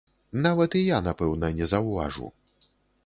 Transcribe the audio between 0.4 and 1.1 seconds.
Нават і я,